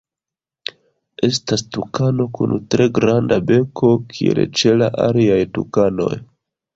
[1.27, 6.11] Estas tukano kun tre granda beko kiel ĉe la aliaj tukanoj.